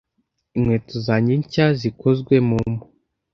Inkweto 0.55 0.95
zanjye 1.05 1.33
nshya 1.41 1.65
zikozwe 1.79 2.33
mu 2.47 2.57
mpu. 2.71 2.85